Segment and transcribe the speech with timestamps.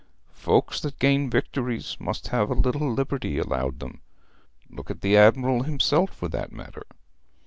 [0.33, 4.01] Folks that gain victories must have a little liberty allowed 'em.
[4.67, 6.87] Look at the Admiral himself, for that matter.'